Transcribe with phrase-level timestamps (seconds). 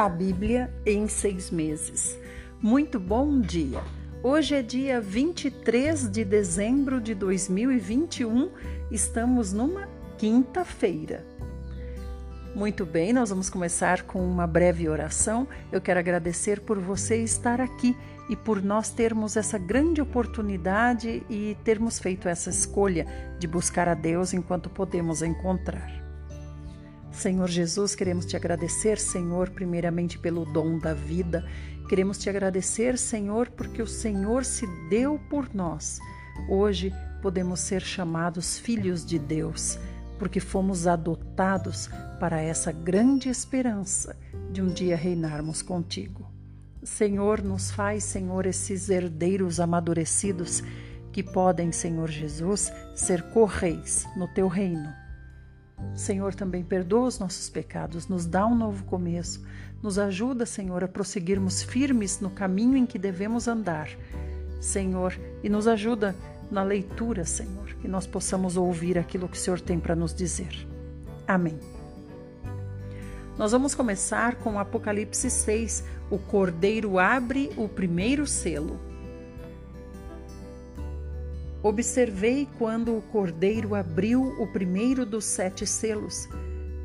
[0.00, 2.18] A Bíblia em seis meses.
[2.58, 3.82] Muito bom dia!
[4.22, 8.50] Hoje é dia 23 de dezembro de 2021,
[8.90, 9.86] estamos numa
[10.16, 11.22] quinta-feira.
[12.54, 15.46] Muito bem, nós vamos começar com uma breve oração.
[15.70, 17.94] Eu quero agradecer por você estar aqui
[18.30, 23.04] e por nós termos essa grande oportunidade e termos feito essa escolha
[23.38, 25.99] de buscar a Deus enquanto podemos encontrar.
[27.20, 31.46] Senhor Jesus, queremos te agradecer, Senhor, primeiramente pelo dom da vida.
[31.86, 35.98] Queremos te agradecer, Senhor, porque o Senhor se deu por nós.
[36.48, 39.78] Hoje podemos ser chamados filhos de Deus,
[40.18, 44.16] porque fomos adotados para essa grande esperança
[44.50, 46.26] de um dia reinarmos contigo.
[46.82, 50.62] Senhor, nos faz, Senhor, esses herdeiros amadurecidos
[51.12, 54.99] que podem, Senhor Jesus, ser correis no teu reino
[55.94, 59.42] Senhor, também perdoa os nossos pecados, nos dá um novo começo,
[59.82, 63.88] nos ajuda, Senhor, a prosseguirmos firmes no caminho em que devemos andar,
[64.60, 66.14] Senhor, e nos ajuda
[66.50, 70.66] na leitura, Senhor, que nós possamos ouvir aquilo que o Senhor tem para nos dizer.
[71.26, 71.58] Amém.
[73.38, 75.84] Nós vamos começar com Apocalipse 6.
[76.10, 78.78] O cordeiro abre o primeiro selo.
[81.62, 86.26] Observei quando o cordeiro abriu o primeiro dos sete selos.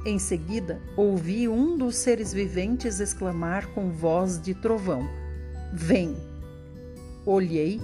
[0.05, 5.07] Em seguida, ouvi um dos seres viventes exclamar com voz de trovão:
[5.73, 6.17] Vem!
[7.25, 7.79] Olhei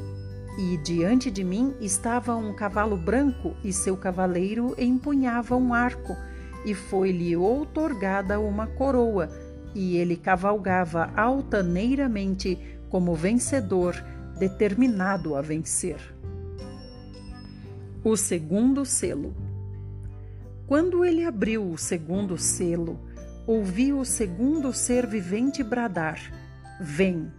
[0.59, 6.17] e diante de mim estava um cavalo branco e seu cavaleiro empunhava um arco,
[6.66, 9.30] e foi-lhe outorgada uma coroa,
[9.73, 13.95] e ele cavalgava altaneiramente como vencedor,
[14.38, 16.20] determinado a vencer.
[18.03, 19.31] O segundo selo.
[20.66, 22.99] Quando ele abriu o segundo selo,
[23.45, 26.19] ouvi o segundo ser vivente bradar:
[26.79, 27.31] Vem!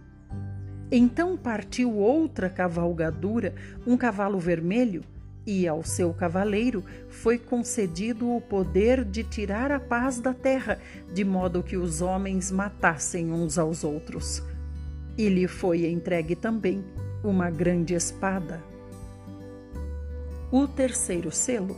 [0.89, 3.53] Então partiu outra cavalgadura,
[3.85, 5.03] um cavalo vermelho,
[5.45, 10.79] e ao seu cavaleiro foi concedido o poder de tirar a paz da terra,
[11.13, 14.41] de modo que os homens matassem uns aos outros.
[15.17, 16.81] E lhe foi entregue também
[17.21, 18.71] uma grande espada
[20.53, 21.75] o terceiro selo.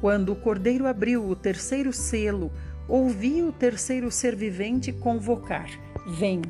[0.00, 2.50] Quando o cordeiro abriu o terceiro selo,
[2.88, 5.70] ouvi o terceiro ser vivente convocar:
[6.04, 6.42] Vem!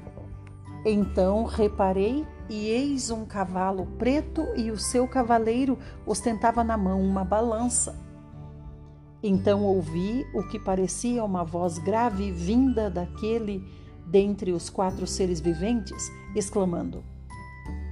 [0.83, 7.23] Então reparei e eis um cavalo preto e o seu cavaleiro ostentava na mão uma
[7.23, 7.95] balança.
[9.23, 13.63] Então ouvi o que parecia uma voz grave vinda daquele
[14.07, 17.05] dentre os quatro seres viventes, exclamando: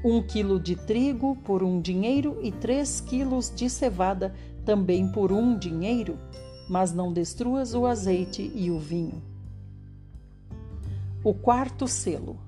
[0.05, 5.59] um quilo de trigo por um dinheiro e três quilos de cevada também por um
[5.59, 6.19] dinheiro,
[6.69, 9.23] mas não destruas o azeite e o vinho.
[11.23, 12.39] O quarto selo.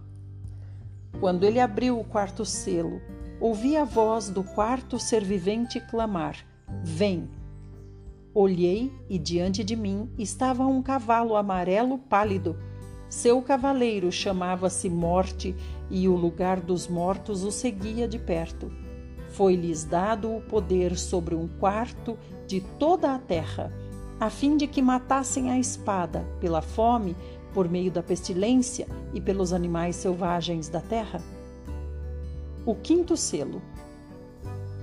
[1.21, 3.01] Quando ele abriu o quarto selo,
[3.39, 6.37] ouvi a voz do quarto ser vivente clamar:
[6.83, 7.29] Vem!
[8.35, 12.57] Olhei e diante de mim estava um cavalo amarelo pálido
[13.13, 15.55] seu cavaleiro chamava-se Morte
[15.93, 18.73] e o lugar dos mortos o seguia de perto.
[19.29, 23.71] Foi-lhes dado o poder sobre um quarto de toda a terra,
[24.19, 27.15] a fim de que matassem a espada, pela fome,
[27.53, 31.21] por meio da pestilência e pelos animais selvagens da terra.
[32.65, 33.61] O quinto selo.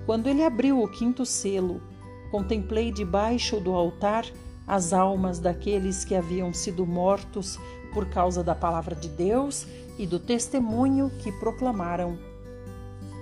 [0.05, 1.81] Quando ele abriu o quinto selo,
[2.29, 4.25] contemplei debaixo do altar
[4.67, 7.57] as almas daqueles que haviam sido mortos
[7.93, 9.65] por causa da palavra de Deus
[9.97, 12.17] e do testemunho que proclamaram.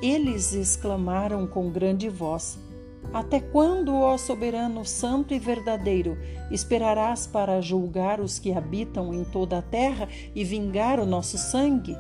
[0.02, 2.60] Eles exclamaram com grande voz:
[3.12, 6.18] Até quando, ó soberano santo e verdadeiro,
[6.52, 11.96] esperarás para julgar os que habitam em toda a terra e vingar o nosso sangue?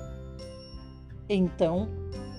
[1.30, 1.90] Então,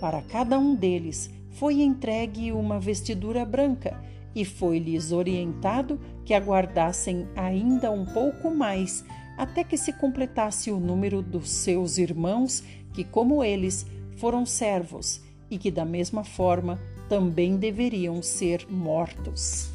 [0.00, 4.00] para cada um deles foi entregue uma vestidura branca
[4.34, 9.04] e foi-lhes orientado que aguardassem ainda um pouco mais
[9.38, 13.86] até que se completasse o número dos seus irmãos, que, como eles,
[14.16, 19.70] foram servos e que, da mesma forma, também deveriam ser mortos.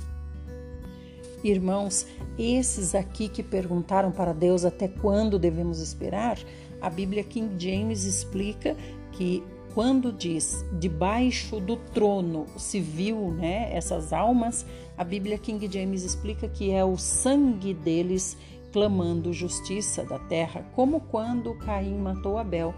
[1.43, 2.05] Irmãos,
[2.37, 6.37] esses aqui que perguntaram para Deus até quando devemos esperar,
[6.81, 8.75] a Bíblia King James explica
[9.13, 9.41] que
[9.73, 14.65] quando diz debaixo do trono se viu né, essas almas,
[14.95, 18.37] a Bíblia King James explica que é o sangue deles
[18.73, 22.73] clamando justiça da terra, como quando Caim matou Abel.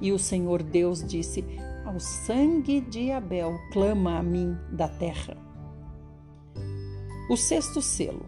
[0.00, 1.44] E o Senhor Deus disse:
[1.84, 5.36] Ao sangue de Abel clama a mim da terra.
[7.30, 8.26] O sexto selo.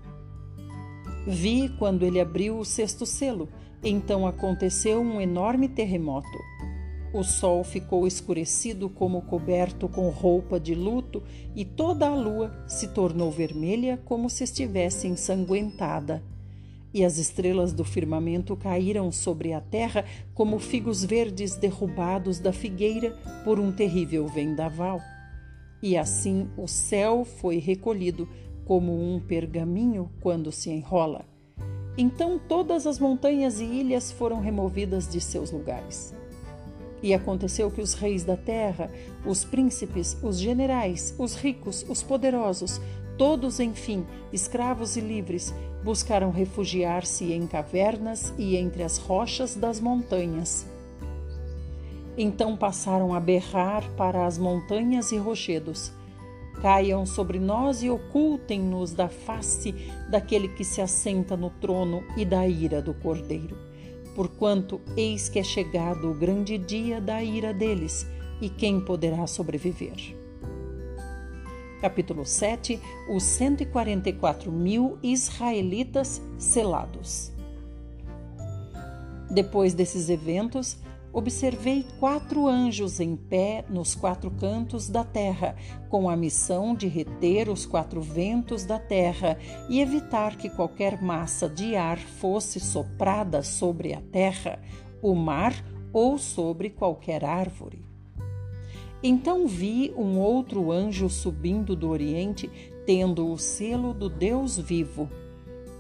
[1.27, 3.49] Vi quando ele abriu o sexto selo,
[3.83, 6.39] Então aconteceu um enorme terremoto.
[7.13, 11.23] O sol ficou escurecido como coberto com roupa de luto
[11.55, 16.23] e toda a lua se tornou vermelha como se estivesse ensanguentada.
[16.93, 20.05] E as estrelas do firmamento caíram sobre a terra
[20.35, 23.11] como figos verdes derrubados da figueira
[23.45, 25.01] por um terrível vendaval.
[25.83, 28.29] E assim o céu foi recolhido
[28.65, 31.25] como um pergaminho quando se enrola.
[31.97, 36.15] Então todas as montanhas e ilhas foram removidas de seus lugares.
[37.03, 38.91] E aconteceu que os reis da terra,
[39.25, 42.81] os príncipes, os generais, os ricos, os poderosos,
[43.17, 45.53] todos, enfim, escravos e livres,
[45.85, 50.67] buscaram refugiar-se em cavernas e entre as rochas das montanhas.
[52.17, 55.93] Então passaram a berrar para as montanhas e rochedos:
[56.61, 59.73] Caiam sobre nós e ocultem-nos da face
[60.11, 63.69] daquele que se assenta no trono e da ira do cordeiro
[64.19, 68.05] porquanto eis que é chegado o grande dia da ira deles,
[68.41, 70.18] e quem poderá sobreviver?
[71.81, 77.33] Capítulo 7 Os 144 mil israelitas selados.
[79.31, 80.77] Depois desses eventos,
[81.13, 85.55] observei quatro anjos em pé nos quatro cantos da terra,
[85.89, 89.39] com a missão de reter os quatro ventos da terra
[89.69, 94.61] e evitar que qualquer massa de ar fosse soprada sobre a terra,
[95.01, 95.55] o mar
[95.93, 97.88] ou sobre qualquer árvore.
[99.03, 102.51] Então vi um outro anjo subindo do Oriente,
[102.85, 105.09] tendo o selo do Deus vivo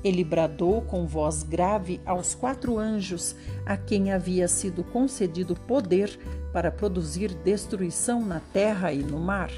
[0.02, 3.34] ele bradou com voz grave aos quatro anjos,
[3.66, 6.18] a quem havia sido concedido poder
[6.52, 9.50] para produzir destruição na terra e no mar.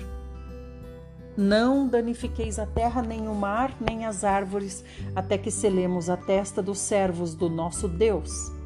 [1.36, 4.84] Não danifiqueis a terra, nem o mar, nem as árvores,
[5.14, 8.59] até que selemos a testa dos servos do nosso Deus.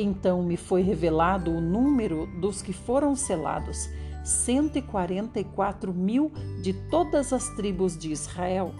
[0.00, 3.90] Então me foi revelado o número dos que foram selados,
[4.24, 6.30] 144 mil
[6.62, 8.72] de todas as tribos de Israel.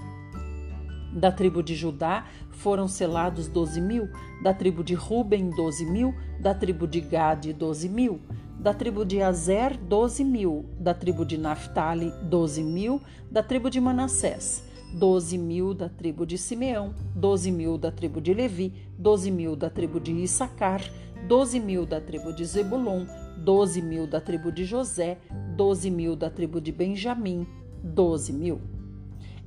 [1.12, 4.09] Da tribo de Judá foram selados doze mil,
[4.44, 8.20] da tribo de Ruben, doze mil, da tribo de Gade, doze mil,
[8.56, 13.81] da tribo de Azer, doze mil, da tribo de Naphtali, doze mil, da tribo de
[13.81, 14.62] Manassés,
[14.94, 19.69] doze mil da tribo de Simeão, doze mil da tribo de Levi, doze mil da
[19.69, 20.82] tribo de Issacar,
[21.29, 23.05] doze mil da tribo de Zebulon,
[23.37, 25.19] doze mil da tribo de José,
[25.55, 27.47] doze mil da tribo de Benjamim,
[27.85, 28.59] doze mil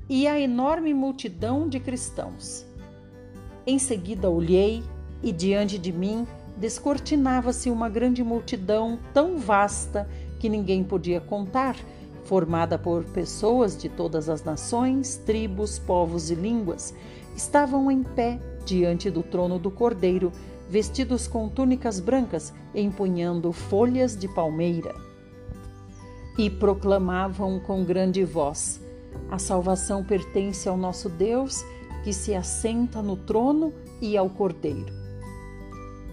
[0.07, 2.65] e a enorme multidão de cristãos.
[3.65, 4.83] Em seguida olhei
[5.23, 10.07] e diante de mim descortinava-se uma grande multidão tão vasta
[10.39, 11.75] que ninguém podia contar,
[12.25, 16.93] formada por pessoas de todas as nações, tribos, povos e línguas.
[17.35, 20.31] Estavam em pé diante do trono do Cordeiro,
[20.71, 24.95] vestidos com túnicas brancas, empunhando folhas de palmeira.
[26.37, 28.79] E proclamavam com grande voz:
[29.29, 31.61] a salvação pertence ao nosso Deus,
[32.05, 34.93] que se assenta no trono e ao Cordeiro.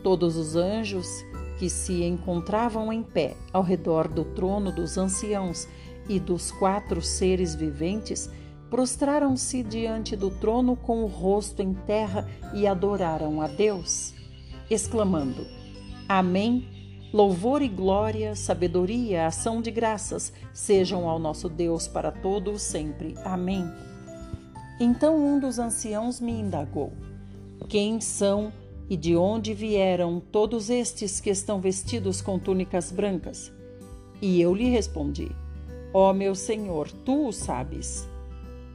[0.03, 1.07] Todos os anjos
[1.61, 5.69] que se encontravam em pé ao redor do trono dos anciãos
[6.09, 8.29] e dos quatro seres viventes
[8.69, 14.18] prostraram-se diante do trono com o rosto em terra e adoraram a Deus,
[14.71, 15.47] exclamando:
[16.09, 16.79] Amém
[17.11, 23.15] Louvor e glória, sabedoria, ação de graças sejam ao nosso Deus para todo sempre.
[23.25, 23.65] Amém.
[24.79, 26.93] Então um dos anciãos me indagou:
[27.67, 28.53] Quem são
[28.91, 33.51] e de onde vieram todos estes que estão vestidos com túnicas brancas?
[34.21, 35.31] E eu lhe respondi:
[35.95, 38.07] Ó oh, meu Senhor, tu o sabes.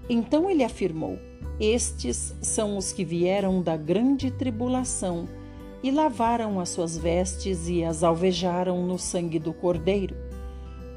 [0.09, 1.19] Então ele afirmou:
[1.59, 5.29] Estes são os que vieram da grande tribulação
[5.83, 10.15] e lavaram as suas vestes e as alvejaram no sangue do Cordeiro.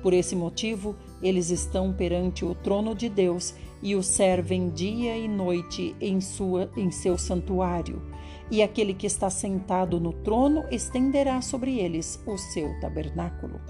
[0.00, 3.52] Por esse motivo, eles estão perante o trono de Deus
[3.83, 8.00] e o servem dia e noite em, sua, em seu santuário.
[8.49, 13.61] E aquele que está sentado no trono estenderá sobre eles o seu tabernáculo.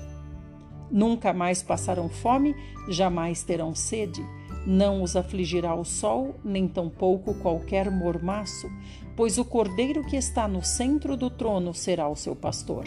[0.91, 2.55] Nunca mais passarão fome,
[2.89, 4.23] jamais terão sede.
[4.67, 8.69] Não os afligirá o sol, nem tampouco qualquer mormaço,
[9.17, 12.85] pois o cordeiro que está no centro do trono será o seu pastor.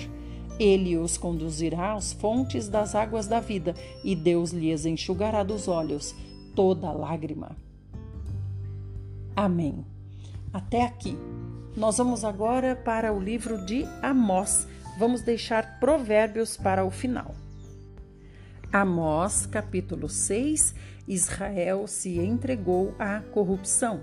[0.60, 6.14] Ele os conduzirá às fontes das águas da vida, e Deus lhes enxugará dos olhos
[6.56, 7.56] toda lágrima.
[9.36, 9.86] Amém.
[10.54, 11.18] Até aqui.
[11.76, 14.68] Nós vamos agora para o livro de Amós.
[14.98, 17.34] Vamos deixar provérbios para o final.
[18.72, 20.76] Amós, capítulo 6:
[21.08, 24.02] Israel se entregou à corrupção.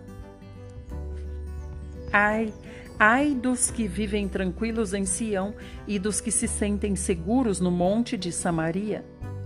[2.18, 2.50] Ai,
[2.98, 5.54] ai dos que vivem tranquilos em Sião
[5.86, 9.04] e dos que se sentem seguros no monte de Samaria.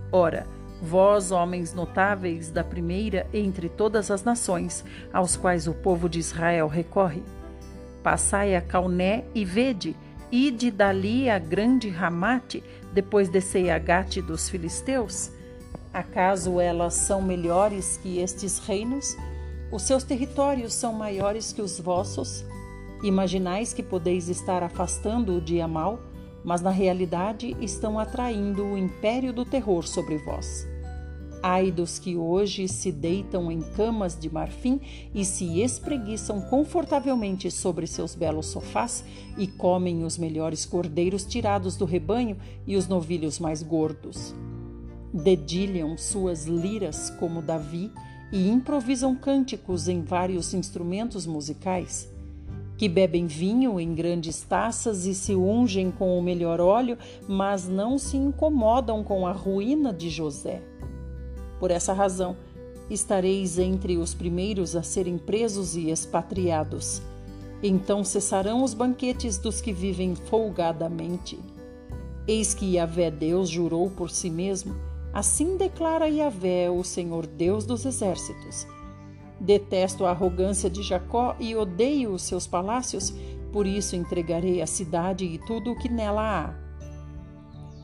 [0.09, 0.47] Ora,
[0.81, 6.69] vós, homens notáveis da primeira entre todas as nações, aos quais o povo de Israel
[6.69, 7.21] recorre,
[8.01, 9.93] passai a Cauné e vede,
[10.31, 12.63] ide dali a grande Ramate,
[12.93, 15.29] depois descei a Gate dos filisteus.
[15.93, 19.17] Acaso elas são melhores que estes reinos?
[19.69, 22.49] Os seus territórios são maiores que os vossos?
[23.03, 25.99] Imaginais que podeis estar afastando o dia mau,
[26.43, 30.67] mas na realidade estão atraindo o império do terror sobre vós.
[31.43, 34.79] Ai dos que hoje se deitam em camas de marfim
[35.15, 39.03] e se espreguiçam confortavelmente sobre seus belos sofás
[39.35, 44.35] e comem os melhores cordeiros tirados do rebanho e os novilhos mais gordos.
[45.11, 47.91] Dedilham suas liras como Davi
[48.31, 52.10] e improvisam cânticos em vários instrumentos musicais
[52.81, 56.97] que bebem vinho em grandes taças e se ungem com o melhor óleo,
[57.27, 60.63] mas não se incomodam com a ruína de José.
[61.59, 62.35] Por essa razão,
[62.89, 67.03] estareis entre os primeiros a serem presos e expatriados.
[67.61, 71.37] Então cessarão os banquetes dos que vivem folgadamente.
[72.27, 74.75] Eis que Yahvé Deus jurou por si mesmo,
[75.13, 78.65] assim declara Yahvé, o Senhor Deus dos exércitos
[79.41, 83.11] Detesto a arrogância de Jacó e odeio os seus palácios,
[83.51, 86.53] por isso entregarei a cidade e tudo o que nela há.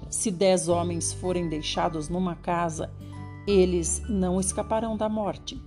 [0.07, 2.93] Se dez homens forem deixados numa casa,
[3.47, 5.59] eles não escaparão da morte.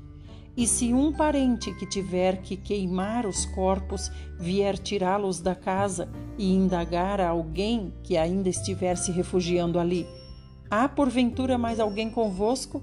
[0.57, 6.55] E se um parente que tiver que queimar os corpos vier tirá-los da casa e
[6.55, 10.07] indagar a alguém que ainda estiver se refugiando ali:
[10.71, 12.81] Há porventura mais alguém convosco?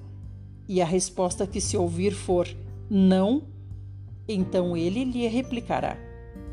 [0.67, 2.47] E a resposta que se ouvir for:
[2.89, 3.43] não,
[4.27, 5.97] então ele lhe replicará: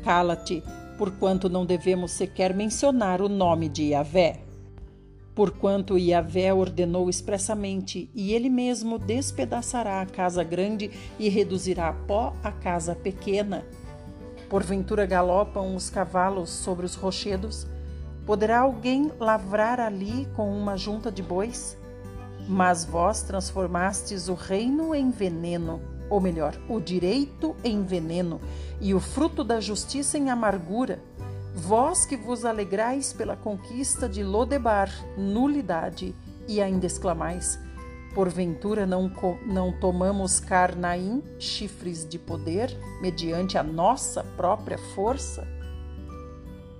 [0.03, 0.61] Cala-te,
[0.97, 4.41] porquanto não devemos sequer mencionar o nome de Yahvé.
[5.33, 12.33] Porquanto Yahvé ordenou expressamente, e ele mesmo despedaçará a casa grande e reduzirá a pó
[12.43, 13.65] a casa pequena.
[14.49, 17.67] Porventura galopam os cavalos sobre os rochedos?
[18.25, 21.77] Poderá alguém lavrar ali com uma junta de bois?
[22.47, 28.39] Mas vós transformastes o reino em veneno ou melhor, o direito em veneno
[28.79, 30.99] e o fruto da justiça em amargura.
[31.53, 36.13] Vós que vos alegrais pela conquista de Lodebar, nulidade,
[36.47, 37.57] e ainda exclamais:
[38.13, 39.11] Porventura não,
[39.45, 45.47] não tomamos Carnaim, chifres de poder, mediante a nossa própria força?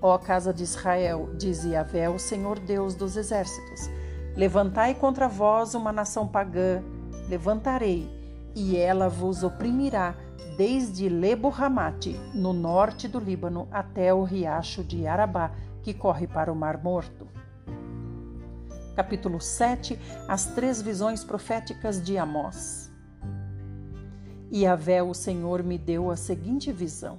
[0.01, 3.89] Ó casa de Israel, diz Yahvé, o Senhor Deus dos exércitos:
[4.35, 6.83] Levantai contra vós uma nação pagã,
[7.29, 8.24] levantarei
[8.55, 10.15] e ela vos oprimirá
[10.57, 15.51] desde Lebo-Ramate, no norte do Líbano, até o riacho de Arabá,
[15.83, 17.27] que corre para o Mar Morto.
[18.95, 22.89] Capítulo 7 As três visões proféticas de Amós.
[24.49, 27.17] E Avé, o Senhor, me deu a seguinte visão.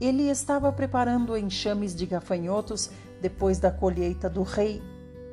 [0.00, 4.80] Ele estava preparando enxames de gafanhotos depois da colheita do rei,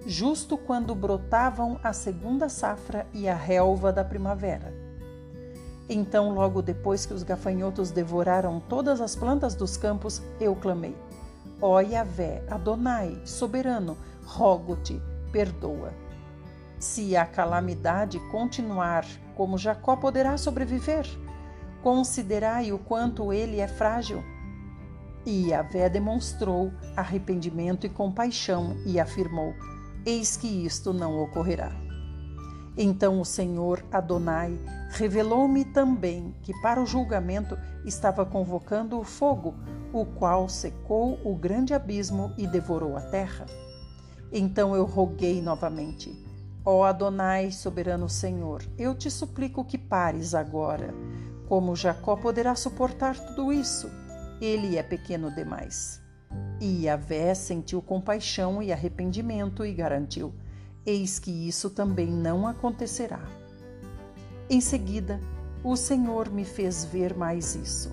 [0.07, 4.84] justo quando brotavam a segunda safra e a relva da primavera.
[5.87, 10.95] Então, logo depois que os gafanhotos devoraram todas as plantas dos campos, eu clamei:
[11.61, 15.01] Ó Yahvé, Adonai, soberano, rogo-te,
[15.31, 15.93] perdoa.
[16.79, 21.05] Se a calamidade continuar, como Jacó poderá sobreviver?
[21.83, 24.23] Considerai o quanto ele é frágil.
[25.25, 29.53] E Yahvé demonstrou arrependimento e compaixão e afirmou:
[30.05, 31.84] Eis que isto não ocorrerá.
[32.77, 39.55] Então o Senhor Adonai revelou-me também que para o julgamento estava convocando o fogo,
[39.93, 43.45] o qual secou o grande abismo e devorou a terra.
[44.31, 46.13] Então eu roguei novamente:
[46.65, 50.93] Ó Adonai, soberano Senhor, eu te suplico que pares agora.
[51.47, 53.89] Como Jacó poderá suportar tudo isso?
[54.41, 56.01] Ele é pequeno demais.
[56.59, 60.33] E Yahvé sentiu compaixão e arrependimento e garantiu:
[60.85, 63.19] eis que isso também não acontecerá.
[64.49, 65.19] Em seguida,
[65.63, 67.91] o Senhor me fez ver mais isso.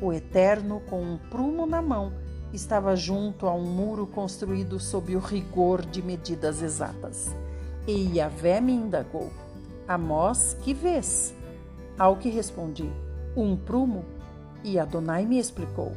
[0.00, 2.12] O Eterno, com um prumo na mão,
[2.52, 7.34] estava junto a um muro construído sob o rigor de medidas exatas.
[7.86, 9.30] E Yahvé me indagou:
[9.88, 11.34] Amós, que vês?
[11.98, 12.90] Ao que respondi:
[13.36, 14.04] Um prumo.
[14.62, 15.92] E Adonai me explicou: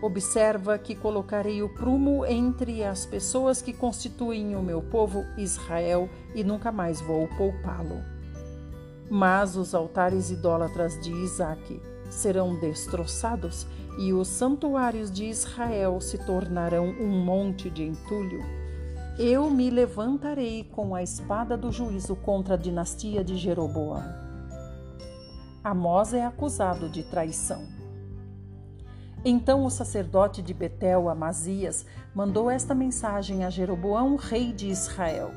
[0.00, 6.44] Observa que colocarei o prumo entre as pessoas que constituem o meu povo Israel e
[6.44, 8.00] nunca mais vou poupá-lo.
[9.10, 13.66] Mas os altares idólatras de Isaque serão destroçados
[13.98, 18.40] e os santuários de Israel se tornarão um monte de entulho.
[19.18, 24.04] Eu me levantarei com a espada do juízo contra a dinastia de Jeroboão.
[25.64, 27.77] Amós é acusado de traição.
[29.24, 31.84] Então o sacerdote de Betel, Amazias,
[32.14, 35.32] mandou esta mensagem a Jeroboão, rei de Israel: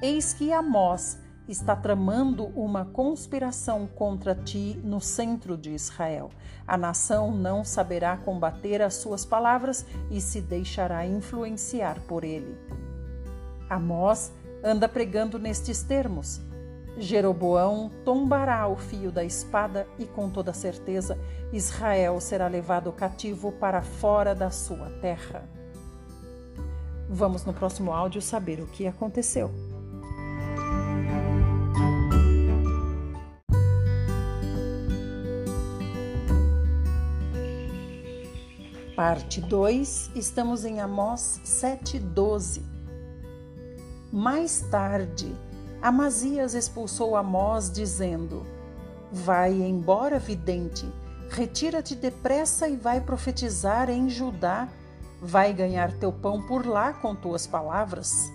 [0.00, 6.30] Eis que Amós está tramando uma conspiração contra ti no centro de Israel.
[6.66, 12.56] A nação não saberá combater as suas palavras e se deixará influenciar por ele.
[13.68, 14.32] Amós
[14.62, 16.40] anda pregando nestes termos:
[16.96, 21.18] Jeroboão tombará o fio da espada e, com toda certeza,
[21.52, 25.48] Israel será levado cativo para fora da sua terra.
[27.08, 29.50] Vamos no próximo áudio saber o que aconteceu.
[38.96, 42.62] Parte 2, estamos em Amós 7,12.
[44.12, 45.34] Mais tarde,
[45.84, 48.46] Amazias expulsou Amós, dizendo:
[49.12, 50.90] Vai embora, vidente,
[51.28, 54.66] retira-te depressa e vai profetizar em Judá.
[55.20, 58.32] Vai ganhar teu pão por lá com tuas palavras.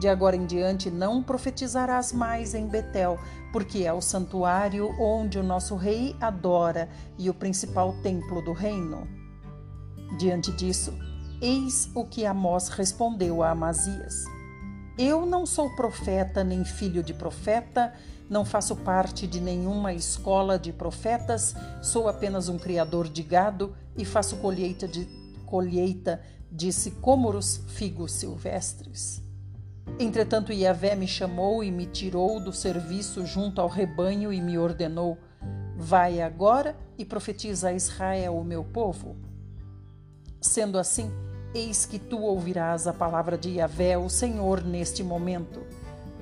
[0.00, 3.18] De agora em diante não profetizarás mais em Betel,
[3.52, 6.88] porque é o santuário onde o nosso rei adora
[7.18, 9.06] e o principal templo do reino.
[10.18, 10.98] Diante disso,
[11.38, 14.24] eis o que Amós respondeu a Amazias:
[14.98, 17.94] Eu não sou profeta nem filho de profeta,
[18.28, 24.04] não faço parte de nenhuma escola de profetas, sou apenas um criador de gado e
[24.04, 25.06] faço colheita de
[25.46, 26.20] colheita
[26.50, 29.22] de sicômoros figos silvestres.
[29.98, 35.18] Entretanto, Yahvé me chamou e me tirou do serviço junto ao rebanho e me ordenou:
[35.76, 39.16] Vai agora e profetiza a Israel, o meu povo.
[40.40, 41.10] Sendo assim,
[41.54, 45.60] eis que tu ouvirás a palavra de Yahvé, o Senhor, neste momento.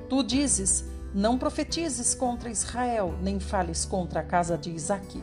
[0.08, 5.22] Tu dizes: Não profetizes contra Israel, nem fales contra a casa de Isaque.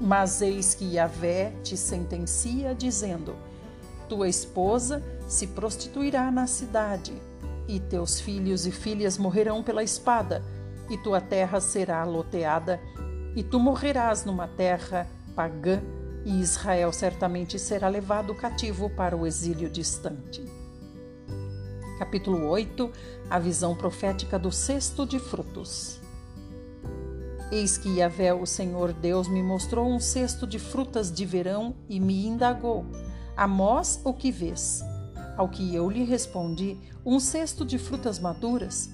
[0.00, 3.34] Mas eis que Yahvé te sentencia, dizendo:
[4.08, 7.12] Tua esposa se prostituirá na cidade,
[7.66, 10.42] e teus filhos e filhas morrerão pela espada,
[10.90, 12.80] e tua terra será loteada,
[13.34, 15.80] e tu morrerás numa terra pagã
[16.24, 20.44] e Israel certamente será levado cativo para o exílio distante.
[21.98, 22.90] Capítulo 8
[23.30, 26.00] A visão profética do cesto de frutos.
[27.52, 32.00] Eis que Yahvé, o Senhor Deus, me mostrou um cesto de frutas de verão e
[32.00, 32.84] me indagou:
[33.36, 34.82] Amós, o que vês?
[35.36, 38.90] Ao que eu lhe respondi: Um cesto de frutas maduras.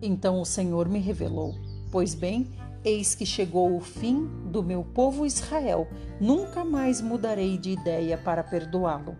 [0.00, 1.54] Então o Senhor me revelou:
[1.92, 2.50] Pois bem,
[2.84, 5.86] Eis que chegou o fim do meu povo Israel,
[6.20, 9.16] nunca mais mudarei de ideia para perdoá-lo.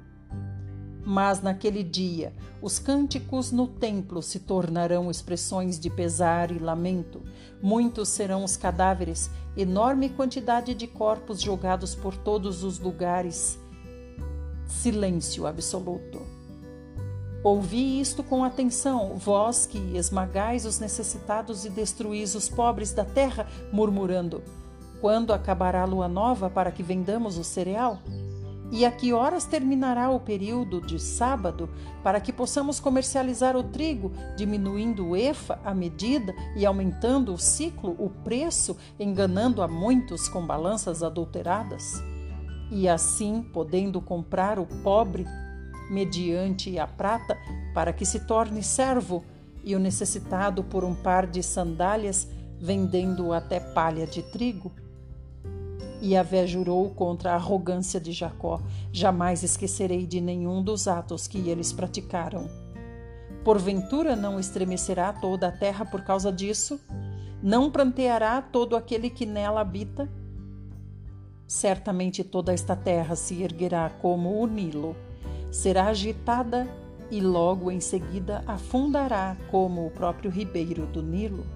[1.05, 7.23] Mas naquele dia, os cânticos no templo se tornarão expressões de pesar e lamento.
[7.61, 13.59] Muitos serão os cadáveres, enorme quantidade de corpos jogados por todos os lugares.
[14.67, 16.32] Silêncio absoluto.
[17.45, 23.49] Ouvi isto com atenção, vós que esmagais os necessitados e destruís os pobres da terra,
[23.73, 24.43] murmurando:
[25.01, 27.99] Quando acabará a lua nova para que vendamos o cereal?
[28.71, 31.69] E a que horas terminará o período de sábado
[32.03, 37.95] para que possamos comercializar o trigo, diminuindo o efa, a medida, e aumentando o ciclo,
[37.99, 42.03] o preço, enganando a muitos com balanças adulteradas?
[42.71, 45.27] E assim, podendo comprar o pobre
[45.91, 47.39] mediante a prata,
[47.75, 49.25] para que se torne servo,
[49.65, 54.73] e o necessitado por um par de sandálias, vendendo até palha de trigo?
[56.01, 61.49] E Avé jurou contra a arrogância de Jacó: jamais esquecerei de nenhum dos atos que
[61.49, 62.51] eles praticaram.
[63.45, 66.81] Porventura não estremecerá toda a terra por causa disso?
[67.43, 70.09] Não pranteará todo aquele que nela habita?
[71.47, 74.97] Certamente toda esta terra se erguerá como o Nilo
[75.53, 76.67] será agitada
[77.11, 81.47] e logo em seguida afundará como o próprio ribeiro do Nilo.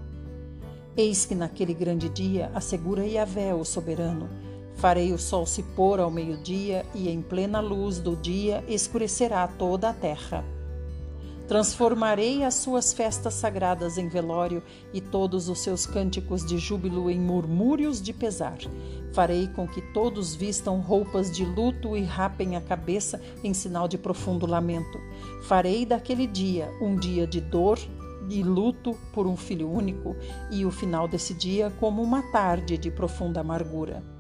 [0.94, 4.28] Eis que naquele grande dia, assegura Yahvé, o soberano,
[4.74, 9.88] farei o sol se pôr ao meio-dia e em plena luz do dia escurecerá toda
[9.88, 10.44] a terra.
[11.48, 17.20] Transformarei as suas festas sagradas em velório e todos os seus cânticos de júbilo em
[17.20, 18.58] murmúrios de pesar.
[19.12, 23.96] Farei com que todos vistam roupas de luto e rapem a cabeça em sinal de
[23.96, 24.98] profundo lamento.
[25.44, 27.78] Farei daquele dia um dia de dor,
[28.26, 30.16] de luto por um filho único
[30.50, 34.15] e o final desse dia como uma tarde de profunda amargura.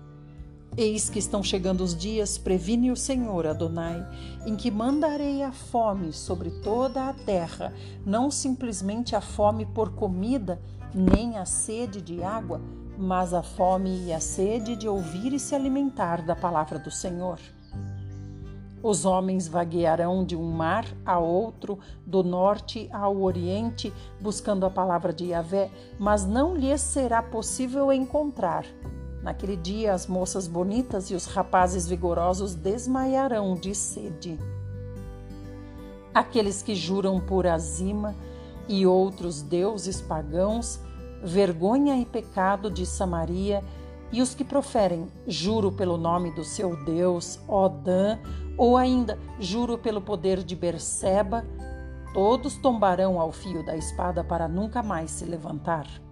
[0.78, 4.06] Eis que estão chegando os dias, previne o Senhor Adonai,
[4.44, 7.72] em que mandarei a fome sobre toda a terra,
[8.04, 10.60] não simplesmente a fome por comida,
[10.94, 12.60] nem a sede de água,
[12.98, 17.38] mas a fome e a sede de ouvir e se alimentar da palavra do Senhor.
[18.82, 25.10] Os homens vaguearão de um mar a outro, do norte ao oriente, buscando a palavra
[25.10, 28.66] de Yahvé, mas não lhes será possível encontrar.
[29.26, 34.38] Naquele dia, as moças bonitas e os rapazes vigorosos desmaiarão de sede.
[36.14, 38.14] Aqueles que juram por Azima
[38.68, 40.78] e outros deuses pagãos,
[41.24, 43.64] vergonha e pecado de Samaria,
[44.12, 48.20] e os que proferem juro pelo nome do seu Deus, Odã,
[48.56, 51.44] ou ainda juro pelo poder de Berseba,
[52.14, 56.05] todos tombarão ao fio da espada para nunca mais se levantar.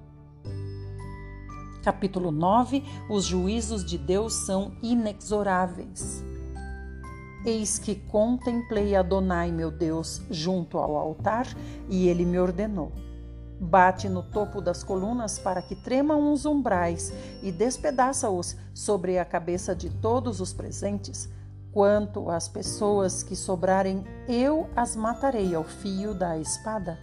[1.84, 6.24] Capítulo 9 Os juízos de Deus são inexoráveis.
[7.44, 11.46] Eis que contemplei Adonai, meu Deus, junto ao altar,
[11.90, 12.90] e ele me ordenou:
[13.60, 19.76] Bate no topo das colunas para que tremam os umbrais e despedaça-os sobre a cabeça
[19.76, 21.28] de todos os presentes.
[21.70, 26.98] Quanto às pessoas que sobrarem, eu as matarei ao fio da espada.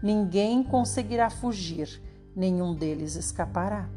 [0.00, 2.00] Ninguém conseguirá fugir,
[2.36, 3.88] nenhum deles escapará.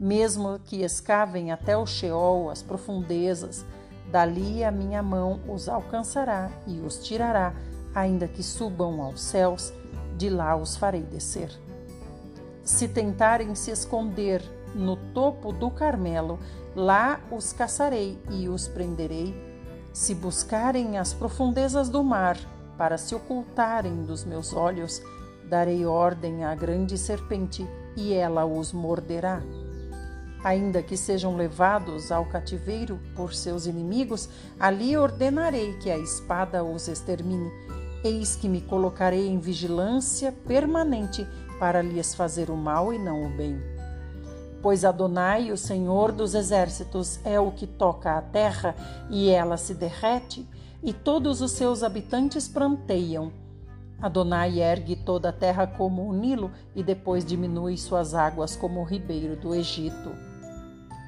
[0.00, 3.66] Mesmo que escavem até o Sheol, as profundezas,
[4.10, 7.52] dali a minha mão os alcançará e os tirará,
[7.94, 9.74] ainda que subam aos céus
[10.16, 11.50] de lá os farei descer.
[12.64, 14.42] Se tentarem se esconder
[14.74, 16.38] no topo do Carmelo,
[16.74, 19.34] lá os caçarei e os prenderei.
[19.92, 22.38] Se buscarem as profundezas do mar
[22.78, 25.02] para se ocultarem dos meus olhos,
[25.44, 29.42] darei ordem à grande serpente e ela os morderá.
[30.42, 36.88] Ainda que sejam levados ao cativeiro por seus inimigos, ali ordenarei que a espada os
[36.88, 37.50] extermine
[38.02, 41.26] Eis que me colocarei em vigilância permanente
[41.58, 43.60] para lhes fazer o mal e não o bem.
[44.62, 48.74] Pois Adonai, o Senhor dos exércitos, é o que toca a terra
[49.10, 50.48] e ela se derrete,
[50.82, 53.30] e todos os seus habitantes pranteiam.
[54.00, 58.84] Adonai ergue toda a terra como o Nilo e depois diminui suas águas como o
[58.84, 60.29] ribeiro do Egito.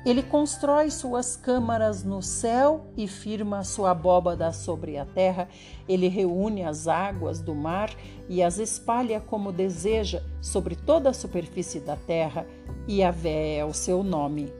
[0.05, 5.49] Ele constrói suas câmaras no céu e firma sua abóbada sobre a terra.
[5.89, 7.89] Ele reúne as águas do mar
[8.29, 12.47] e as espalha como deseja sobre toda a superfície da terra,
[12.89, 14.53] e Vé é o seu nome.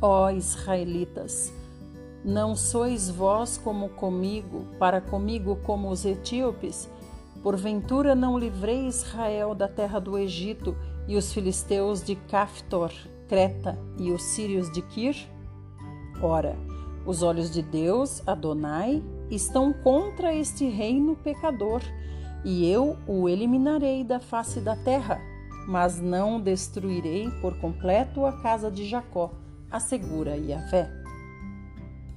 [0.00, 1.52] Ó israelitas,
[2.24, 6.88] não sois vós como comigo, para comigo como os etíopes?
[7.42, 10.74] Porventura não livrei Israel da terra do Egito
[11.06, 12.90] e os filisteus de Caftor
[13.28, 15.14] Creta e os sírios de Kir?
[16.22, 16.56] Ora,
[17.04, 21.82] os olhos de Deus, Adonai, estão contra este reino pecador,
[22.44, 25.20] e eu o eliminarei da face da terra,
[25.66, 29.30] mas não destruirei por completo a casa de Jacó,
[29.70, 30.90] assegura Yahvé.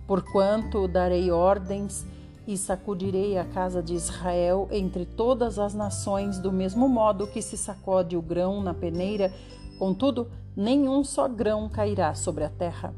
[0.08, 2.06] Porquanto darei ordens
[2.47, 7.58] e sacudirei a casa de Israel entre todas as nações, do mesmo modo que se
[7.58, 9.34] sacode o grão na peneira,
[9.82, 12.94] contudo, nenhum só grão cairá sobre a terra.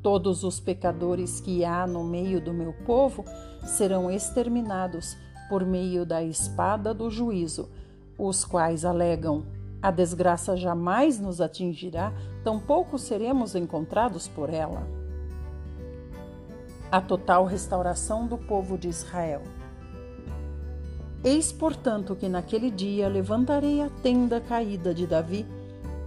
[0.00, 3.22] Todos os pecadores que há no meio do meu povo
[3.66, 5.14] serão exterminados
[5.50, 7.68] por meio da espada do juízo,
[8.18, 9.44] os quais alegam:
[9.82, 14.88] a desgraça jamais nos atingirá, tampouco seremos encontrados por ela.
[16.90, 19.42] A total restauração do povo de Israel.
[21.22, 25.44] Eis, portanto, que naquele dia levantarei a tenda caída de Davi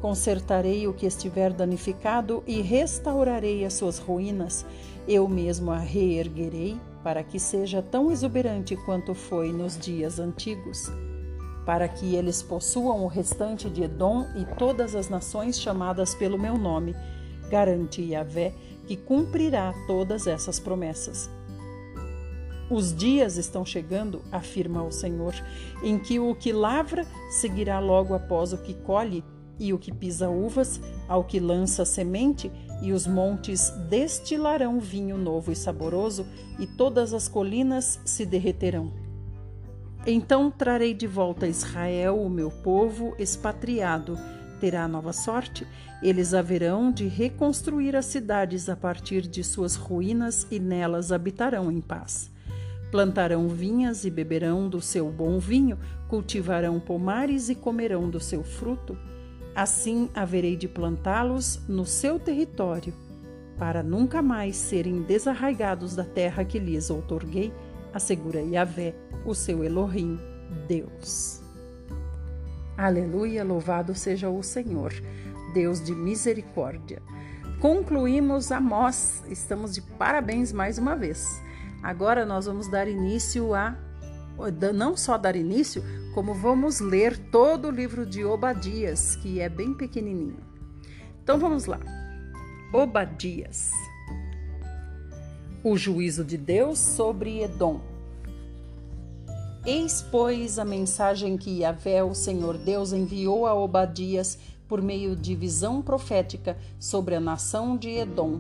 [0.02, 4.66] Consertarei o que estiver danificado e restaurarei as suas ruínas.
[5.08, 10.90] Eu mesmo a reerguerei, para que seja tão exuberante quanto foi nos dias antigos,
[11.66, 16.58] para que eles possuam o restante de Edom e todas as nações chamadas pelo meu
[16.58, 16.96] nome.
[17.50, 18.54] Garante Yahvé
[18.88, 21.30] que cumprirá todas essas promessas.
[22.72, 25.34] Os dias estão chegando, afirma o Senhor,
[25.84, 29.24] em que o que lavra seguirá logo após o que colhe
[29.60, 35.52] e o que pisa uvas, ao que lança semente, e os montes destilarão vinho novo
[35.52, 36.26] e saboroso,
[36.58, 38.92] e todas as colinas se derreterão.
[40.08, 44.18] Então trarei de volta a Israel, o meu povo expatriado.
[44.60, 45.68] Terá nova sorte?
[46.02, 51.82] Eles haverão de reconstruir as cidades a partir de suas ruínas e nelas habitarão em
[51.82, 52.32] paz.
[52.92, 58.98] Plantarão vinhas e beberão do seu bom vinho, cultivarão pomares e comerão do seu fruto.
[59.56, 62.94] Assim haverei de plantá-los no seu território,
[63.58, 67.54] para nunca mais serem desarraigados da terra que lhes outorguei,
[67.94, 70.20] assegura Yahvé, o seu Elohim,
[70.68, 71.42] Deus.
[72.78, 74.94] Aleluia, louvado seja o Senhor,
[75.54, 77.02] Deus de misericórdia.
[77.60, 81.28] Concluímos Amós, estamos de parabéns mais uma vez.
[81.84, 83.76] Agora nós vamos dar início a
[84.74, 89.74] não só dar início, como vamos ler todo o livro de Obadias, que é bem
[89.74, 90.38] pequenininho.
[91.24, 91.80] Então vamos lá.
[92.74, 93.72] Obadias.
[95.64, 97.82] O juízo de Deus sobre Edom.
[99.66, 105.36] Eis, pois, a mensagem que Yahvé, o Senhor Deus, enviou a Obadias por meio de
[105.36, 108.40] visão profética sobre a nação de Edom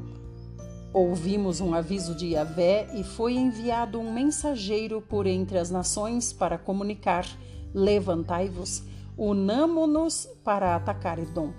[0.91, 6.57] Ouvimos um aviso de Yahvé e foi enviado um mensageiro por entre as nações para
[6.57, 7.27] comunicar:
[7.73, 8.83] Levantai-vos,
[9.15, 11.51] unamo-nos para atacar Edom.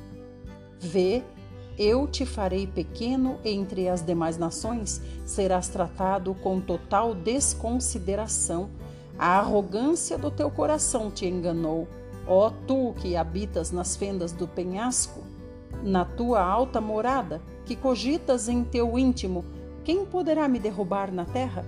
[0.81, 1.23] Vê,
[1.79, 8.69] eu te farei pequeno entre as demais nações, serás tratado com total desconsideração.
[9.16, 11.87] A arrogância do teu coração te enganou,
[12.27, 15.21] ó tu que habitas nas fendas do penhasco
[15.83, 19.44] na tua alta morada, que cogitas em teu íntimo,
[19.85, 21.64] quem poderá me derrubar na terra?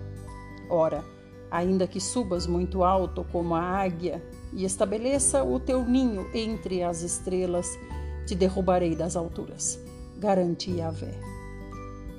[0.68, 1.04] Ora,
[1.50, 7.02] ainda que subas muito alto como a águia e estabeleça o teu ninho entre as
[7.02, 7.78] estrelas,
[8.26, 9.78] te derrubarei das alturas.
[10.18, 11.12] Garante Yahvé.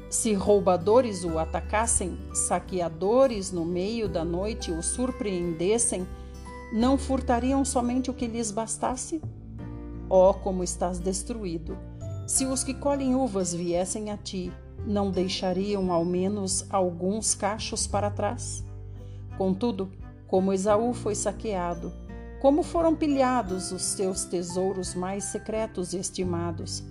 [0.10, 6.08] Se roubadores o atacassem, saqueadores no meio da noite o surpreendessem,
[6.72, 9.22] não furtariam somente o que lhes bastasse?
[10.08, 11.78] Oh, como estás destruído!
[12.26, 14.52] Se os que colhem uvas viessem a ti,
[14.86, 18.64] não deixariam ao menos alguns cachos para trás?
[19.38, 19.92] Contudo,
[20.26, 21.92] como Esaú foi saqueado,
[22.42, 26.84] como foram pilhados os teus tesouros mais secretos e estimados,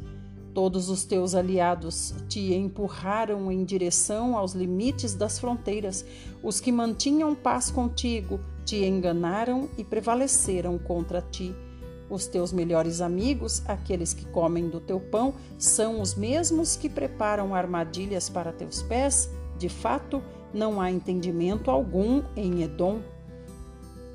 [0.52, 6.04] todos os teus aliados te empurraram em direção aos limites das fronteiras,
[6.42, 11.54] os que mantinham paz contigo te enganaram e prevaleceram contra ti
[12.12, 17.54] os teus melhores amigos, aqueles que comem do teu pão, são os mesmos que preparam
[17.54, 19.30] armadilhas para teus pés?
[19.58, 20.22] De fato,
[20.52, 23.00] não há entendimento algum em Edom.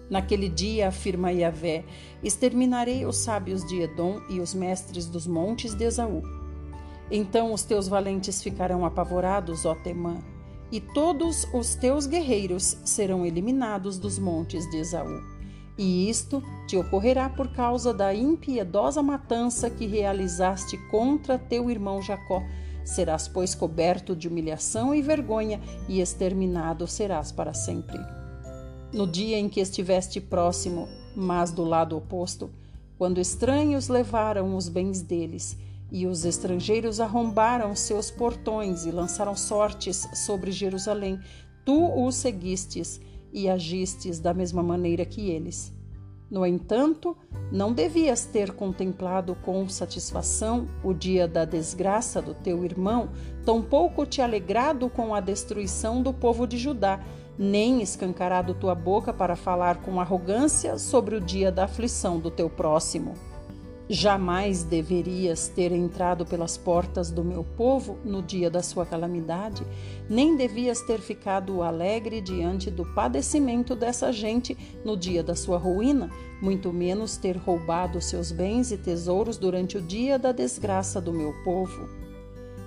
[0.10, 1.84] Naquele dia, afirma Yahvé,
[2.24, 6.22] exterminarei os sábios de Edom e os mestres dos montes de Esaú.
[7.10, 10.20] Então os teus valentes ficarão apavorados, ó Temã,
[10.72, 15.37] e todos os teus guerreiros serão eliminados dos montes de Esaú.
[15.78, 22.42] E isto te ocorrerá por causa da impiedosa matança que realizaste contra teu irmão Jacó.
[22.84, 28.00] Serás, pois, coberto de humilhação e vergonha, e exterminado serás para sempre.
[28.92, 32.50] No dia em que estiveste próximo, mas do lado oposto,
[32.98, 35.58] quando estranhos levaram os bens deles,
[35.92, 41.20] e os estrangeiros arrombaram seus portões e lançaram sortes sobre Jerusalém,
[41.64, 43.00] tu os seguistes
[43.32, 45.74] e agistes da mesma maneira que eles.
[46.30, 47.16] No entanto,
[47.52, 53.10] não devias ter contemplado com satisfação o dia da desgraça do teu irmão,
[53.46, 57.02] tampouco te alegrado com a destruição do povo de Judá,
[57.38, 62.50] nem escancarado tua boca para falar com arrogância sobre o dia da aflição do teu
[62.50, 63.14] próximo.
[63.90, 69.66] Jamais deverias ter entrado pelas portas do meu povo no dia da sua calamidade,
[70.10, 76.10] nem devias ter ficado alegre diante do padecimento dessa gente no dia da sua ruína,
[76.42, 81.34] muito menos ter roubado seus bens e tesouros durante o dia da desgraça do meu
[81.46, 81.88] povo.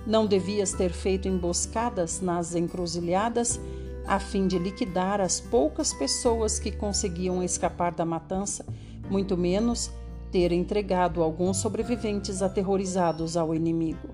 [0.06, 3.60] Não devias ter feito emboscadas nas encruzilhadas,
[4.06, 8.64] a fim de liquidar as poucas pessoas que conseguiam escapar da matança,
[9.10, 9.90] muito menos
[10.30, 14.08] ter entregado alguns sobreviventes aterrorizados ao inimigo.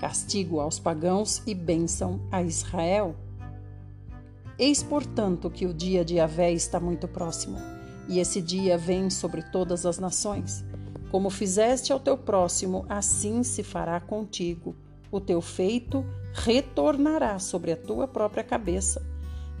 [0.00, 3.14] Castigo aos pagãos e bênção a Israel.
[4.58, 7.58] Eis, portanto, que o dia de Avé está muito próximo,
[8.08, 10.64] e esse dia vem sobre todas as nações.
[11.10, 14.76] Como fizeste ao teu próximo, assim se fará contigo.
[15.10, 19.00] O teu feito retornará sobre a tua própria cabeça.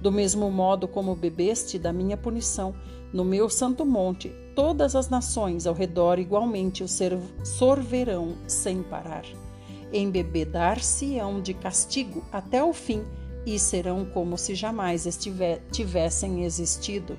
[0.00, 2.74] Do mesmo modo como bebeste da minha punição,
[3.12, 6.88] no meu santo monte, todas as nações ao redor igualmente o
[7.44, 9.24] sorverão sem parar.
[9.92, 13.02] Embebedar-se-ão de castigo até o fim
[13.46, 15.06] e serão como se jamais
[15.70, 17.16] tivessem existido.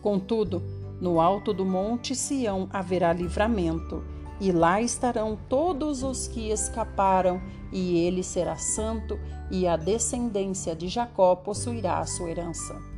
[0.00, 0.62] Contudo,
[1.00, 4.04] no alto do monte Sião haverá livramento,
[4.40, 7.40] e lá estarão todos os que escaparam,
[7.72, 9.18] e ele será santo,
[9.50, 12.91] e a descendência de Jacó possuirá a sua herança.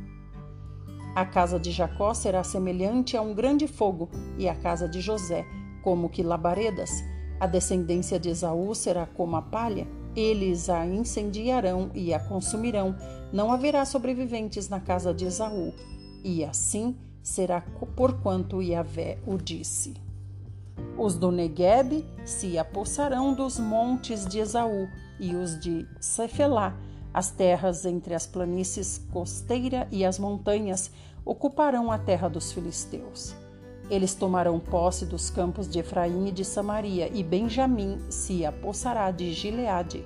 [1.15, 5.45] A casa de Jacó será semelhante a um grande fogo, e a casa de José,
[5.81, 6.91] como que labaredas.
[7.39, 12.95] A descendência de Esaú será como a palha, eles a incendiarão e a consumirão.
[13.31, 15.73] Não haverá sobreviventes na casa de Esaú.
[16.21, 17.61] E assim será
[17.95, 19.93] porquanto Yahvé o disse.
[20.97, 24.87] Os do Negueb se apossarão dos montes de Esaú
[25.19, 26.77] e os de Cefelá,
[27.13, 30.91] as terras entre as planícies costeira e as montanhas,
[31.25, 33.35] ocuparão a terra dos filisteus.
[33.89, 39.33] Eles tomarão posse dos campos de Efraim e de Samaria, e Benjamim se apossará de
[39.33, 40.05] Gileade.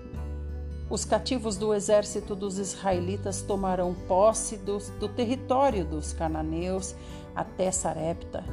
[0.90, 4.80] Os cativos do exército dos israelitas tomarão posse do,
[5.10, 6.96] território dos cananeus
[7.36, 8.44] até Sarepta.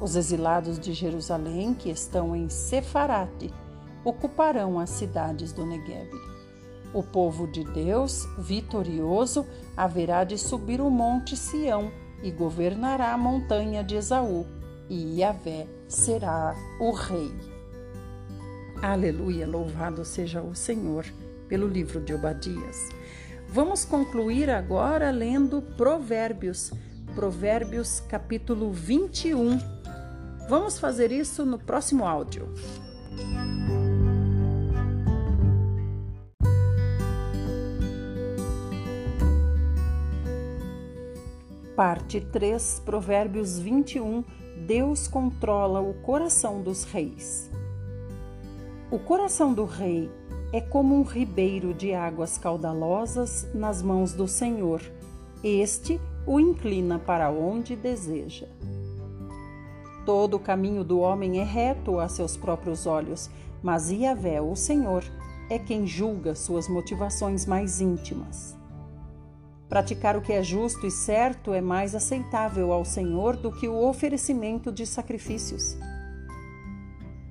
[0.00, 3.52] Os exilados de Jerusalém, que estão em Sefarate,
[4.04, 6.10] ocuparão as cidades do Negueb.
[6.94, 11.90] O povo de Deus, vitorioso, haverá de subir o monte Sião
[12.22, 14.46] e governará a montanha de Esaú,
[14.88, 17.32] e Yahvé será o rei.
[18.80, 21.04] Aleluia, louvado seja o Senhor
[21.48, 22.88] pelo livro de Obadias.
[23.48, 26.72] Vamos concluir agora lendo Provérbios,
[27.14, 29.76] Provérbios capítulo 21
[30.48, 32.48] Vamos fazer isso no próximo áudio.
[41.76, 44.24] Parte 3, Provérbios 21.
[44.66, 47.50] Deus controla o coração dos reis.
[48.90, 50.10] O coração do rei
[50.54, 54.80] é como um ribeiro de águas caudalosas nas mãos do Senhor.
[55.44, 58.46] Este o inclina para onde deseja.
[60.06, 63.28] Todo o caminho do homem é reto a seus próprios olhos,
[63.62, 65.04] mas Yahvé, o Senhor,
[65.50, 68.56] é quem julga suas motivações mais íntimas.
[69.68, 73.88] Praticar o que é justo e certo é mais aceitável ao Senhor do que o
[73.88, 75.76] oferecimento de sacrifícios.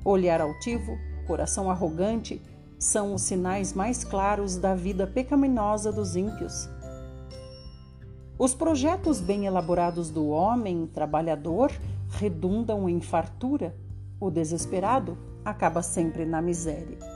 [0.04, 2.42] Olhar altivo, coração arrogante,
[2.78, 6.70] são os sinais mais claros da vida pecaminosa dos ímpios.
[8.38, 11.72] Os projetos bem elaborados do homem trabalhador
[12.10, 13.74] redundam em fartura,
[14.20, 17.15] o desesperado acaba sempre na miséria.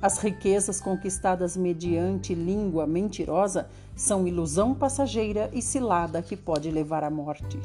[0.00, 7.10] As riquezas conquistadas mediante língua mentirosa são ilusão passageira e cilada que pode levar à
[7.10, 7.58] morte.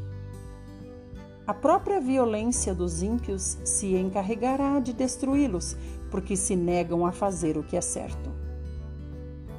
[1.45, 5.75] A própria violência dos ímpios se encarregará de destruí-los,
[6.09, 8.31] porque se negam a fazer o que é certo.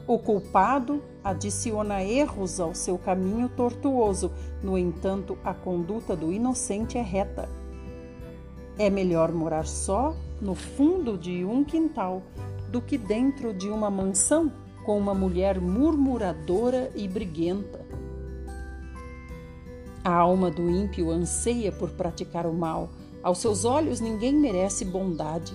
[0.06, 4.32] O culpado adiciona erros ao seu caminho tortuoso,
[4.62, 7.48] no entanto, a conduta do inocente é reta.
[8.78, 12.22] É melhor morar só no fundo de um quintal
[12.72, 14.50] do que dentro de uma mansão
[14.84, 17.84] com uma mulher murmuradora e briguenta.
[20.02, 22.90] A alma do ímpio anseia por praticar o mal.
[23.22, 25.52] Aos seus olhos, ninguém merece bondade.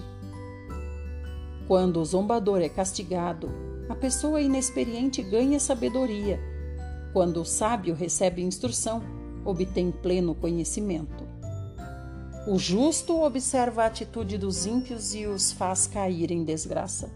[1.68, 3.50] Quando o zombador é castigado,
[3.90, 6.40] a pessoa inexperiente ganha sabedoria.
[7.12, 9.02] Quando o sábio recebe instrução,
[9.44, 11.27] obtém pleno conhecimento.
[12.50, 17.12] O justo observa a atitude dos ímpios e os faz cair em desgraça.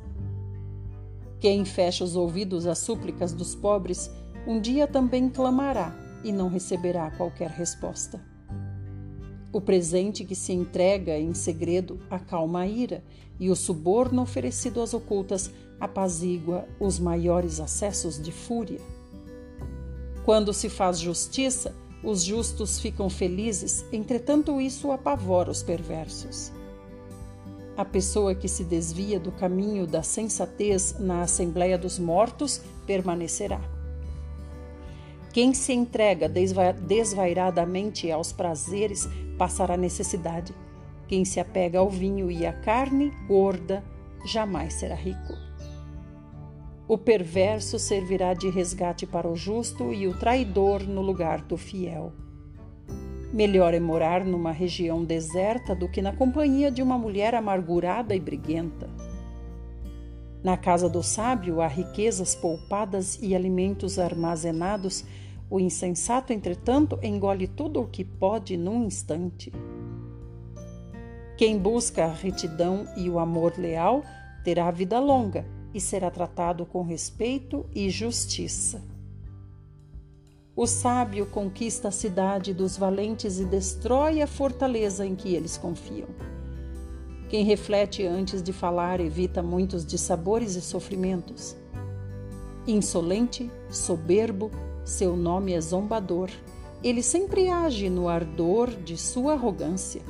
[1.39, 4.12] Quem fecha os ouvidos às súplicas dos pobres,
[4.46, 8.20] um dia também clamará e não receberá qualquer resposta.
[9.54, 13.02] O presente que se entrega em segredo acalma a ira,
[13.39, 18.82] e o suborno oferecido às ocultas apazigua os maiores acessos de fúria.
[20.26, 26.52] Quando se faz justiça, os justos ficam felizes, entretanto, isso apavora os perversos.
[27.78, 33.62] A pessoa que se desvia do caminho da sensatez na Assembleia dos Mortos permanecerá.
[35.32, 40.54] Quem se entrega desvairadamente aos prazeres passará necessidade.
[41.08, 43.84] Quem se apega ao vinho e à carne gorda
[44.26, 45.51] jamais será rico.
[46.91, 52.12] O perverso servirá de resgate para o justo e o traidor no lugar do fiel.
[53.31, 58.19] Melhor é morar numa região deserta do que na companhia de uma mulher amargurada e
[58.19, 58.89] briguenta.
[60.44, 65.06] Na casa do sábio há riquezas poupadas e alimentos armazenados.
[65.50, 69.50] O insensato, entretanto, engole tudo o que pode num instante.
[71.37, 74.04] Quem busca a retidão e o amor leal
[74.44, 78.82] terá vida longa e será tratado com respeito e justiça.
[80.56, 86.10] O sábio conquista a cidade dos valentes e destrói a fortaleza em que eles confiam.
[87.30, 91.56] Quem reflete antes de falar evita muitos dissabores e sofrimentos.
[92.67, 94.52] Insolente, soberbo,
[94.84, 96.30] seu nome é zombador.
[96.84, 100.02] Ele sempre age no ardor de sua arrogância.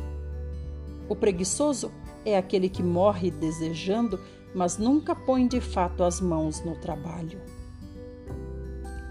[1.07, 1.91] O preguiçoso
[2.25, 4.19] é aquele que morre desejando,
[4.53, 7.39] mas nunca põe de fato as mãos no trabalho.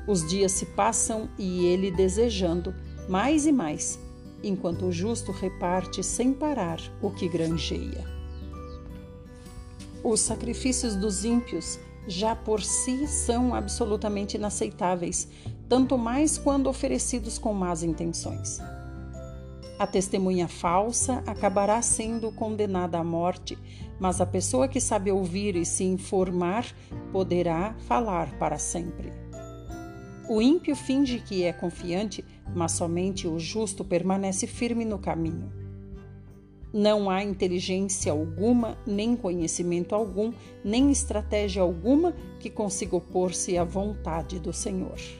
[0.06, 2.74] Os dias se passam e ele desejando
[3.08, 3.98] mais e mais,
[4.42, 8.04] enquanto o justo reparte sem parar o que granjeia.
[10.02, 15.28] Os sacrifícios dos ímpios já por si são absolutamente inaceitáveis,
[15.68, 18.58] tanto mais quando oferecidos com más intenções.
[19.80, 23.56] A testemunha falsa acabará sendo condenada à morte,
[23.98, 26.66] mas a pessoa que sabe ouvir e se informar
[27.10, 29.10] poderá falar para sempre.
[30.28, 32.22] O ímpio finge que é confiante,
[32.54, 35.50] mas somente o justo permanece firme no caminho.
[36.74, 40.30] Não há inteligência alguma, nem conhecimento algum,
[40.62, 45.19] nem estratégia alguma que consiga opor-se à vontade do Senhor.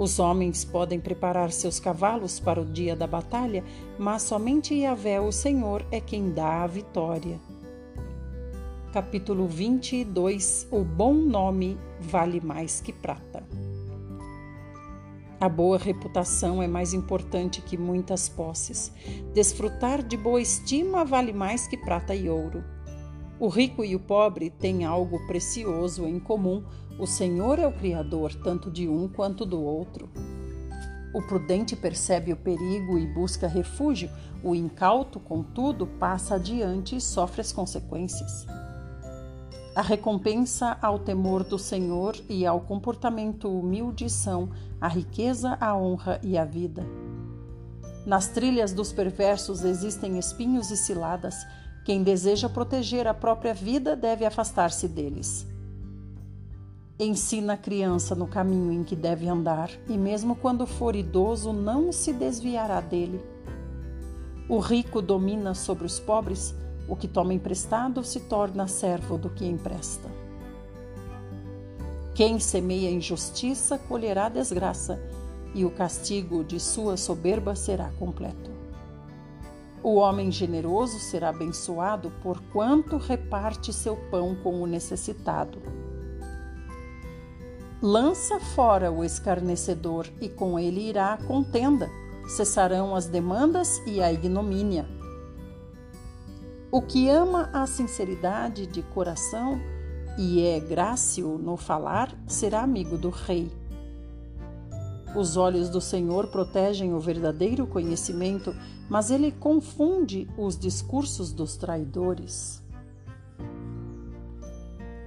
[0.00, 3.62] Os homens podem preparar seus cavalos para o dia da batalha,
[3.98, 7.38] mas somente Yahvé, o Senhor, é quem dá a vitória.
[8.94, 13.44] Capítulo 22 O bom nome vale mais que prata.
[15.38, 18.90] A boa reputação é mais importante que muitas posses.
[19.34, 22.64] Desfrutar de boa estima vale mais que prata e ouro.
[23.40, 26.62] O rico e o pobre têm algo precioso em comum.
[26.98, 30.10] O Senhor é o Criador tanto de um quanto do outro.
[31.14, 34.10] O prudente percebe o perigo e busca refúgio.
[34.44, 38.46] O incauto, contudo, passa adiante e sofre as consequências.
[39.74, 46.20] A recompensa ao temor do Senhor e ao comportamento humilde são a riqueza, a honra
[46.22, 46.84] e a vida.
[48.04, 51.36] Nas trilhas dos perversos existem espinhos e ciladas.
[51.90, 55.44] Quem deseja proteger a própria vida deve afastar-se deles.
[56.96, 61.90] Ensina a criança no caminho em que deve andar, e mesmo quando for idoso, não
[61.90, 63.20] se desviará dele.
[64.48, 66.54] O rico domina sobre os pobres
[66.86, 70.08] o que toma emprestado se torna servo do que empresta.
[72.14, 75.02] Quem semeia injustiça colherá desgraça,
[75.52, 78.49] e o castigo de sua soberba será completo.
[79.82, 85.58] O homem generoso será abençoado por quanto reparte seu pão com o necessitado.
[87.82, 91.88] Lança fora o escarnecedor, e com ele irá a contenda,
[92.28, 94.86] cessarão as demandas e a ignomínia
[96.72, 99.60] o que ama a sinceridade de coração
[100.16, 103.50] e é grácil no falar será amigo do rei.
[105.16, 108.54] Os olhos do Senhor protegem o verdadeiro conhecimento,
[108.90, 112.60] mas ele confunde os discursos dos traidores.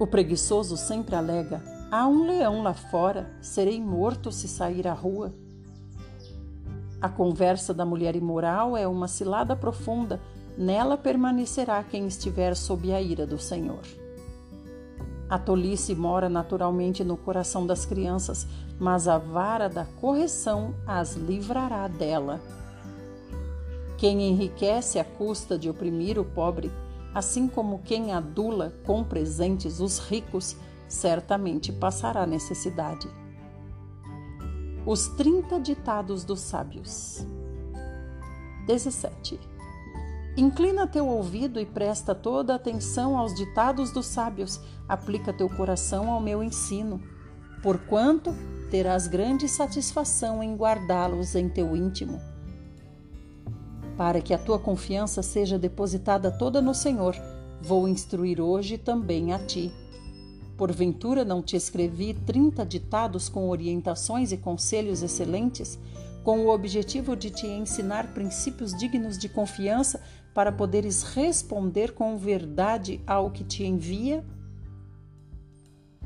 [0.00, 5.32] O preguiçoso sempre alega: há um leão lá fora, serei morto se sair à rua.
[7.00, 10.18] A conversa da mulher imoral é uma cilada profunda
[10.56, 13.82] nela permanecerá quem estiver sob a ira do Senhor.
[15.28, 18.46] A tolice mora naturalmente no coração das crianças,
[18.78, 22.40] mas a vara da correção as livrará dela.
[24.04, 26.70] Quem enriquece à custa de oprimir o pobre,
[27.14, 33.08] assim como quem adula com presentes os ricos, certamente passará necessidade.
[34.84, 37.26] Os 30 ditados dos sábios.
[38.66, 39.40] 17.
[40.36, 46.20] Inclina teu ouvido e presta toda atenção aos ditados dos sábios, aplica teu coração ao
[46.20, 47.00] meu ensino,
[47.62, 48.34] porquanto
[48.70, 52.33] terás grande satisfação em guardá-los em teu íntimo.
[53.96, 57.14] Para que a tua confiança seja depositada toda no Senhor,
[57.62, 59.72] vou instruir hoje também a ti.
[60.56, 65.78] Porventura não te escrevi trinta ditados com orientações e conselhos excelentes,
[66.22, 70.00] com o objetivo de te ensinar princípios dignos de confiança
[70.32, 74.24] para poderes responder com verdade ao que te envia?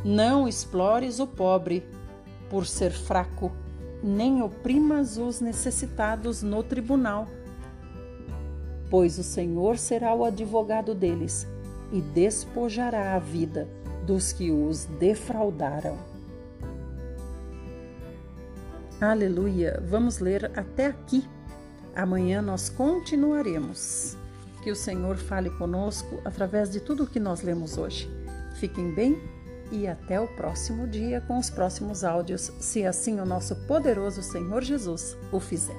[0.04, 1.84] Não explores o pobre
[2.50, 3.52] por ser fraco,
[4.02, 7.26] nem oprimas os necessitados no tribunal,
[8.90, 11.46] pois o Senhor será o advogado deles
[11.92, 13.68] e despojará a vida
[14.06, 15.96] dos que os defraudaram.
[19.00, 19.80] Aleluia!
[19.88, 21.24] Vamos ler até aqui.
[21.94, 24.16] Amanhã nós continuaremos.
[24.62, 28.10] Que o Senhor fale conosco através de tudo o que nós lemos hoje.
[28.56, 29.16] Fiquem bem
[29.70, 34.62] e até o próximo dia com os próximos áudios, se assim o nosso poderoso Senhor
[34.62, 35.76] Jesus o fizer.